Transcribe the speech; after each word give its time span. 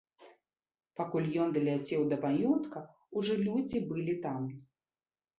Пакуль 0.99 1.25
ён 1.43 1.51
даляцеў 1.57 2.01
да 2.13 2.17
маёнтка, 2.23 2.81
ужо 3.21 3.35
людзі 3.49 3.83
былі 3.91 4.15
там. 4.25 4.41